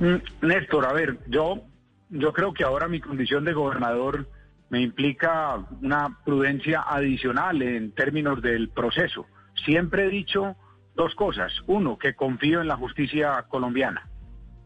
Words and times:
Mm, 0.00 0.46
Néstor, 0.46 0.86
a 0.86 0.94
ver, 0.94 1.18
yo, 1.28 1.62
yo 2.08 2.32
creo 2.32 2.54
que 2.54 2.64
ahora 2.64 2.88
mi 2.88 3.00
condición 3.00 3.44
de 3.44 3.52
gobernador 3.52 4.26
me 4.70 4.80
implica 4.80 5.56
una 5.82 6.18
prudencia 6.24 6.82
adicional 6.86 7.60
en 7.60 7.92
términos 7.92 8.40
del 8.40 8.70
proceso. 8.70 9.26
Siempre 9.64 10.06
he 10.06 10.08
dicho 10.08 10.56
dos 10.94 11.14
cosas. 11.14 11.52
Uno, 11.66 11.98
que 11.98 12.14
confío 12.14 12.62
en 12.62 12.68
la 12.68 12.76
justicia 12.76 13.44
colombiana. 13.48 14.08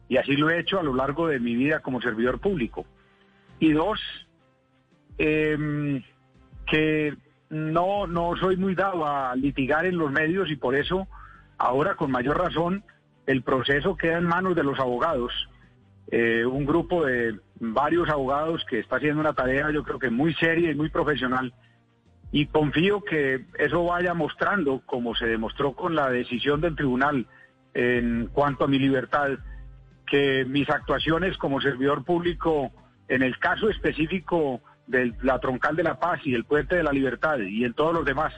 Y 0.09 0.19
así 0.19 0.37
lo 0.37 0.51
he 0.51 0.61
hecho 0.61 0.79
a 0.79 0.85
lo 0.85 0.95
largo 0.95 1.27
de 1.27 1.41
mi 1.41 1.57
vida 1.57 1.81
como 1.81 2.01
servidor 2.01 2.39
público. 2.39 2.87
Y 3.59 3.73
dos, 3.73 4.01
em, 5.19 6.03
que 6.67 7.17
no, 7.49 8.07
no 8.07 8.37
soy 8.37 8.57
muy 8.57 8.75
dado 8.75 9.05
a 9.05 9.35
litigar 9.35 9.85
en 9.87 9.99
los 9.99 10.13
medios 10.13 10.51
y 10.51 10.57
por 10.57 10.77
eso 10.77 11.09
ahora 11.59 11.97
con 11.97 12.11
mayor 12.11 12.39
razón 12.39 12.85
el 13.27 13.43
proceso 13.43 13.97
queda 13.97 14.19
en 14.19 14.25
manos 14.25 14.55
de 14.55 14.65
los 14.65 14.79
abogados. 14.79 15.33
Eh, 16.11 16.45
un 16.45 16.67
grupo 16.67 17.05
de 17.05 17.39
varios 17.59 18.09
abogados 18.09 18.65
que 18.69 18.79
está 18.79 18.97
haciendo 18.97 19.21
una 19.21 19.33
tarea 19.33 19.71
yo 19.71 19.83
creo 19.83 19.99
que 19.99 20.11
muy 20.11 20.35
seria 20.35 20.71
y 20.71 20.75
muy 20.75 20.91
profesional 20.91 21.55
y 22.31 22.47
confío 22.47 23.03
que 23.03 23.47
eso 23.59 23.85
vaya 23.85 24.13
mostrando, 24.13 24.83
como 24.87 25.15
se 25.15 25.27
demostró 25.27 25.73
con 25.73 25.95
la 25.95 26.11
decisión 26.11 26.61
del 26.61 26.75
tribunal 26.75 27.27
en 27.75 28.29
cuanto 28.33 28.65
a 28.65 28.69
mi 28.69 28.79
libertad, 28.79 29.39
que 30.05 30.45
mis 30.45 30.69
actuaciones 30.69 31.37
como 31.39 31.61
servidor 31.61 32.05
público 32.05 32.73
en 33.07 33.23
el 33.23 33.39
caso 33.39 33.71
específico 33.71 34.61
de 34.89 35.15
la 35.23 35.39
troncal 35.39 35.77
de 35.77 35.85
la 35.85 36.01
paz 36.01 36.21
y 36.25 36.35
el 36.35 36.45
puente 36.45 36.75
de 36.75 36.83
la 36.83 36.93
libertad 36.93 37.39
y 37.39 37.65
en 37.65 37.73
todos 37.73 37.95
los 37.95 38.05
demás 38.05 38.35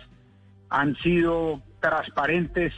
han 0.68 0.94
sido 0.96 1.62
transparentes 1.80 2.74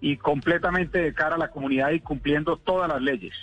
y 0.00 0.16
completamente 0.16 0.98
de 0.98 1.14
cara 1.14 1.36
a 1.36 1.38
la 1.38 1.50
comunidad 1.50 1.90
y 1.90 2.00
cumpliendo 2.00 2.56
todas 2.56 2.88
las 2.88 3.00
leyes. 3.02 3.34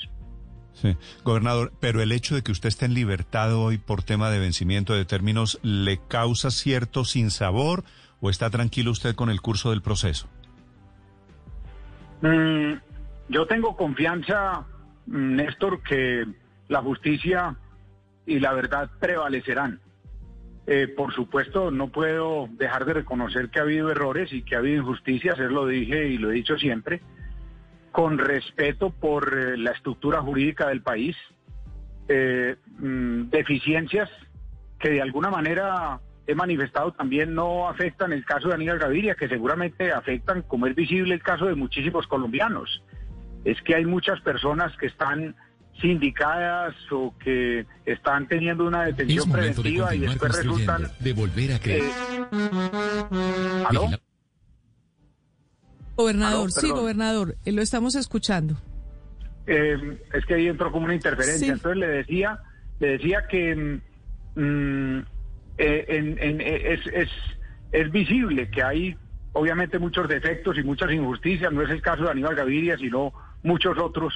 Sí, 0.73 0.95
gobernador, 1.23 1.73
pero 1.79 2.01
el 2.03 2.11
hecho 2.11 2.35
de 2.35 2.43
que 2.43 2.51
usted 2.51 2.69
esté 2.69 2.85
en 2.85 2.93
libertad 2.93 3.55
hoy 3.55 3.79
por 3.79 4.03
tema 4.03 4.29
de 4.29 4.37
vencimiento 4.37 4.93
de 4.93 5.05
términos, 5.05 5.59
¿le 5.63 5.99
causa 6.07 6.51
cierto 6.51 7.03
sinsabor 7.03 7.83
o 8.21 8.29
está 8.29 8.49
tranquilo 8.51 8.91
usted 8.91 9.15
con 9.15 9.29
el 9.29 9.41
curso 9.41 9.71
del 9.71 9.81
proceso? 9.81 10.27
Mm, 12.21 12.73
yo 13.29 13.47
tengo 13.47 13.75
confianza, 13.75 14.65
mm, 15.07 15.35
Néstor, 15.35 15.81
que 15.81 16.25
la 16.67 16.81
justicia 16.81 17.55
y 18.27 18.39
la 18.39 18.53
verdad 18.53 18.89
prevalecerán. 18.99 19.79
Eh, 20.69 20.89
por 20.89 21.13
supuesto, 21.13 21.71
no 21.71 21.87
puedo 21.87 22.49
dejar 22.51 22.83
de 22.83 22.95
reconocer 22.95 23.49
que 23.49 23.59
ha 23.59 23.61
habido 23.61 23.89
errores 23.89 24.33
y 24.33 24.41
que 24.41 24.55
ha 24.55 24.59
habido 24.59 24.81
injusticias, 24.81 25.39
eso 25.39 25.49
lo 25.49 25.65
dije 25.65 26.09
y 26.09 26.17
lo 26.17 26.29
he 26.29 26.33
dicho 26.33 26.57
siempre, 26.57 27.01
con 27.93 28.17
respeto 28.17 28.89
por 28.89 29.33
eh, 29.33 29.57
la 29.57 29.71
estructura 29.71 30.21
jurídica 30.21 30.67
del 30.67 30.81
país, 30.81 31.15
eh, 32.09 32.57
mm, 32.79 33.29
deficiencias 33.29 34.09
que 34.77 34.89
de 34.89 35.01
alguna 35.01 35.29
manera 35.29 36.01
he 36.27 36.35
manifestado 36.35 36.91
también 36.91 37.33
no 37.33 37.69
afectan 37.69 38.11
el 38.11 38.25
caso 38.25 38.49
de 38.49 38.55
Aníbal 38.55 38.79
Gaviria, 38.79 39.15
que 39.15 39.29
seguramente 39.29 39.93
afectan, 39.93 40.41
como 40.41 40.67
es 40.67 40.75
visible, 40.75 41.13
el 41.13 41.23
caso 41.23 41.45
de 41.45 41.55
muchísimos 41.55 42.05
colombianos. 42.07 42.83
Es 43.45 43.61
que 43.61 43.73
hay 43.73 43.85
muchas 43.85 44.19
personas 44.19 44.75
que 44.75 44.87
están 44.87 45.33
sindicadas 45.81 46.75
o 46.91 47.13
que 47.23 47.65
están 47.85 48.27
teniendo 48.27 48.65
una 48.65 48.85
detención 48.85 49.31
preventiva 49.31 49.93
y 49.95 49.99
después 49.99 50.35
resultan 50.35 50.87
de 50.99 51.13
volver 51.13 51.53
a 51.53 51.59
creer. 51.59 51.83
Eh, 51.83 53.63
¿Aló? 53.67 53.87
Gobernador, 55.95 56.41
Aló, 56.41 56.49
sí, 56.49 56.69
gobernador, 56.69 57.35
eh, 57.45 57.51
lo 57.51 57.61
estamos 57.61 57.95
escuchando. 57.95 58.55
Eh, 59.47 59.97
es 60.13 60.25
que 60.25 60.35
ahí 60.35 60.47
entró 60.47 60.71
como 60.71 60.85
una 60.85 60.93
interferencia. 60.95 61.45
Sí. 61.47 61.51
Entonces 61.51 61.77
le 61.77 61.87
decía, 61.87 62.39
le 62.79 62.87
decía 62.97 63.27
que 63.27 63.55
mm, 64.35 64.97
eh, 65.57 65.85
en- 65.87 66.17
en- 66.21 66.41
es, 66.41 66.81
es, 66.93 67.09
es 67.71 67.91
visible 67.91 68.49
que 68.51 68.61
hay 68.61 68.95
obviamente 69.33 69.79
muchos 69.79 70.07
defectos 70.07 70.57
y 70.57 70.63
muchas 70.63 70.91
injusticias. 70.91 71.51
No 71.51 71.61
es 71.63 71.69
el 71.69 71.81
caso 71.81 72.03
de 72.03 72.11
Aníbal 72.11 72.35
Gaviria, 72.35 72.77
sino 72.77 73.13
muchos 73.43 73.77
otros. 73.77 74.13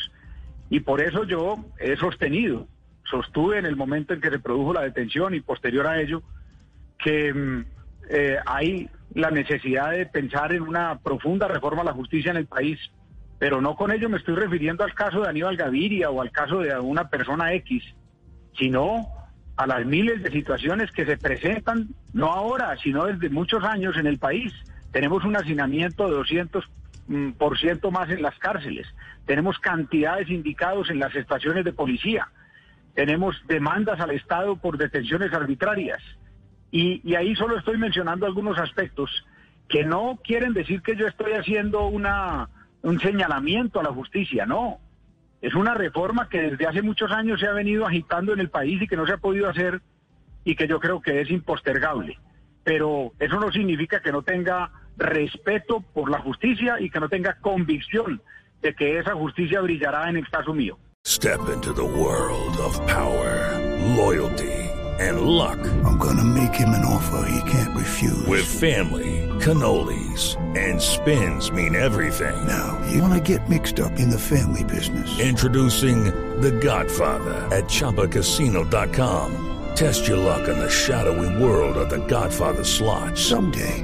Y 0.71 0.79
por 0.79 1.01
eso 1.01 1.25
yo 1.25 1.57
he 1.79 1.97
sostenido, 1.97 2.65
sostuve 3.03 3.59
en 3.59 3.65
el 3.65 3.75
momento 3.75 4.13
en 4.13 4.21
que 4.21 4.29
se 4.29 4.39
produjo 4.39 4.71
la 4.71 4.83
detención 4.83 5.35
y 5.35 5.41
posterior 5.41 5.85
a 5.85 5.99
ello, 5.99 6.23
que 6.97 7.33
mm, 7.33 7.65
eh, 8.09 8.37
hay 8.45 8.89
la 9.13 9.31
necesidad 9.31 9.91
de 9.91 10.05
pensar 10.05 10.53
en 10.53 10.61
una 10.61 10.97
profunda 10.99 11.49
reforma 11.49 11.81
a 11.81 11.85
la 11.85 11.91
justicia 11.91 12.31
en 12.31 12.37
el 12.37 12.45
país, 12.45 12.79
pero 13.37 13.59
no 13.59 13.75
con 13.75 13.91
ello 13.91 14.07
me 14.07 14.17
estoy 14.17 14.35
refiriendo 14.35 14.85
al 14.85 14.93
caso 14.93 15.19
de 15.19 15.27
Aníbal 15.27 15.57
Gaviria 15.57 16.09
o 16.09 16.21
al 16.21 16.31
caso 16.31 16.59
de 16.59 16.73
una 16.79 17.09
persona 17.09 17.51
X, 17.55 17.83
sino 18.57 19.07
a 19.57 19.67
las 19.67 19.85
miles 19.85 20.23
de 20.23 20.31
situaciones 20.31 20.89
que 20.93 21.05
se 21.05 21.17
presentan, 21.17 21.89
no 22.13 22.31
ahora, 22.31 22.77
sino 22.81 23.07
desde 23.07 23.29
muchos 23.29 23.61
años 23.65 23.97
en 23.97 24.07
el 24.07 24.19
país. 24.19 24.53
Tenemos 24.93 25.25
un 25.25 25.35
hacinamiento 25.35 26.07
de 26.07 26.15
200 26.15 26.63
mm, 26.63 26.90
por 27.37 27.57
ciento 27.57 27.91
más 27.91 28.09
en 28.09 28.21
las 28.21 28.37
cárceles, 28.39 28.87
tenemos 29.25 29.59
cantidades 29.59 30.29
indicados 30.29 30.89
en 30.89 30.99
las 30.99 31.15
estaciones 31.15 31.65
de 31.65 31.73
policía, 31.73 32.29
tenemos 32.93 33.41
demandas 33.47 33.99
al 33.99 34.11
Estado 34.11 34.55
por 34.55 34.77
detenciones 34.77 35.33
arbitrarias. 35.33 36.01
Y, 36.71 37.01
y 37.03 37.15
ahí 37.15 37.35
solo 37.35 37.57
estoy 37.57 37.77
mencionando 37.77 38.25
algunos 38.25 38.57
aspectos 38.57 39.25
que 39.67 39.83
no 39.83 40.19
quieren 40.23 40.53
decir 40.53 40.81
que 40.81 40.95
yo 40.95 41.07
estoy 41.07 41.33
haciendo 41.33 41.87
una, 41.87 42.49
un 42.81 42.99
señalamiento 42.99 43.79
a 43.79 43.83
la 43.83 43.93
justicia, 43.93 44.45
no. 44.45 44.79
Es 45.41 45.55
una 45.55 45.73
reforma 45.73 46.29
que 46.29 46.51
desde 46.51 46.67
hace 46.67 46.81
muchos 46.81 47.11
años 47.11 47.39
se 47.39 47.47
ha 47.47 47.53
venido 47.53 47.87
agitando 47.87 48.33
en 48.33 48.39
el 48.39 48.49
país 48.49 48.81
y 48.81 48.87
que 48.87 48.97
no 48.97 49.07
se 49.07 49.13
ha 49.13 49.17
podido 49.17 49.49
hacer 49.49 49.81
y 50.43 50.55
que 50.55 50.67
yo 50.67 50.79
creo 50.79 51.01
que 51.01 51.21
es 51.21 51.29
impostergable. 51.31 52.17
Pero 52.63 53.13
eso 53.19 53.39
no 53.39 53.51
significa 53.51 54.01
que 54.01 54.11
no 54.11 54.21
tenga 54.21 54.71
respeto 55.01 55.81
por 55.93 56.09
la 56.09 56.19
justicia 56.19 56.79
y 56.79 56.89
que 56.89 56.99
no 56.99 57.09
tenga 57.09 57.37
convicción 57.41 58.21
de 58.61 58.73
que 58.75 58.99
esa 58.99 59.13
justicia 59.13 59.61
brillará 59.61 60.09
en 60.09 60.17
el 60.17 60.29
caso 60.29 60.53
mío. 60.53 60.77
Step 61.03 61.49
into 61.49 61.73
the 61.73 61.83
world 61.83 62.55
of 62.57 62.79
power, 62.85 63.57
loyalty, 63.97 64.69
and 64.99 65.21
luck. 65.21 65.57
I'm 65.83 65.97
gonna 65.97 66.23
make 66.23 66.53
him 66.53 66.69
an 66.69 66.85
offer 66.85 67.27
he 67.27 67.51
can't 67.51 67.75
refuse. 67.75 68.27
With 68.27 68.45
family, 68.45 69.27
cannolis, 69.39 70.37
and 70.55 70.79
spins 70.79 71.51
mean 71.51 71.75
everything. 71.75 72.45
now, 72.45 72.79
you 72.91 73.01
wanna 73.01 73.19
get 73.19 73.49
mixed 73.49 73.79
up 73.79 73.99
in 73.99 74.11
the 74.11 74.19
family 74.19 74.63
business. 74.63 75.19
Introducing 75.19 76.03
The 76.39 76.51
Godfather 76.51 77.47
at 77.51 77.63
ChumbaCasino.com. 77.65 79.47
Test 79.75 80.07
your 80.07 80.17
luck 80.17 80.47
in 80.47 80.59
the 80.59 80.69
shadowy 80.69 81.43
world 81.43 81.77
of 81.77 81.89
The 81.89 82.05
Godfather 82.05 82.63
slot. 82.63 83.17
Someday, 83.17 83.83